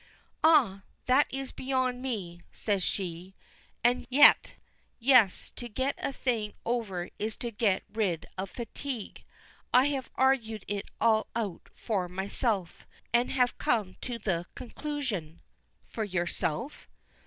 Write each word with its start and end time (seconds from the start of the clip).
"Ah! 0.43 0.81
that 1.05 1.27
is 1.29 1.51
beyond 1.51 2.01
me," 2.01 2.41
says 2.51 2.81
she. 2.81 3.35
"And 3.83 4.07
yet 4.09 4.55
yes; 4.97 5.51
to 5.57 5.69
get 5.69 5.93
a 5.99 6.11
thing 6.11 6.55
over 6.65 7.11
is 7.19 7.37
to 7.37 7.51
get 7.51 7.83
rid 7.87 8.25
of 8.35 8.49
fatigue. 8.49 9.23
I 9.71 9.89
have 9.89 10.09
argued 10.15 10.65
it 10.67 10.89
all 10.99 11.27
out 11.35 11.69
for 11.75 12.09
myself, 12.09 12.87
and 13.13 13.29
have 13.29 13.59
come 13.59 13.93
to 14.01 14.17
the 14.17 14.47
conclusion" 14.55 15.39
"For 15.93 16.03
yourself!" 16.03 16.89